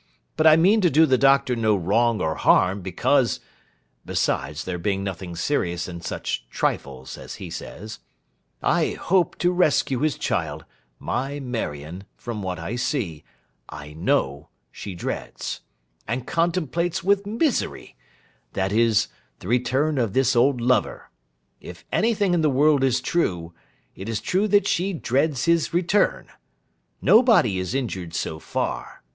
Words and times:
But 0.35 0.47
I 0.47 0.55
mean 0.55 0.81
to 0.81 0.89
do 0.89 1.05
the 1.05 1.15
Doctor 1.19 1.55
no 1.55 1.75
wrong 1.75 2.21
or 2.21 2.33
harm, 2.33 2.81
because 2.81 3.39
(besides 4.03 4.63
there 4.63 4.79
being 4.79 5.03
nothing 5.03 5.35
serious 5.35 5.87
in 5.87 6.01
such 6.01 6.49
trifles, 6.49 7.19
as 7.19 7.35
he 7.35 7.51
says) 7.51 7.99
I 8.63 8.93
hope 8.93 9.37
to 9.37 9.51
rescue 9.51 9.99
his 9.99 10.17
child, 10.17 10.65
my 10.97 11.39
Marion, 11.39 12.05
from 12.17 12.41
what 12.41 12.57
I 12.57 12.77
see—I 12.77 13.93
know—she 13.93 14.95
dreads, 14.95 15.61
and 16.07 16.25
contemplates 16.25 17.03
with 17.03 17.27
misery: 17.27 17.95
that 18.53 18.71
is, 18.71 19.07
the 19.37 19.47
return 19.47 19.99
of 19.99 20.13
this 20.13 20.35
old 20.35 20.59
lover. 20.61 21.11
If 21.59 21.85
anything 21.91 22.33
in 22.33 22.41
the 22.41 22.49
world 22.49 22.83
is 22.83 23.01
true, 23.01 23.53
it 23.93 24.09
is 24.09 24.19
true 24.19 24.47
that 24.47 24.67
she 24.67 24.93
dreads 24.93 25.45
his 25.45 25.75
return. 25.75 26.25
Nobody 27.03 27.59
is 27.59 27.75
injured 27.75 28.15
so 28.15 28.39
far. 28.39 29.03